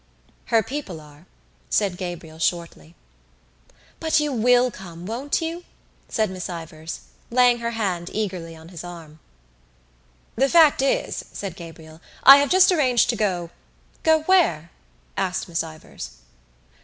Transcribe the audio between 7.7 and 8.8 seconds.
hand eagerly on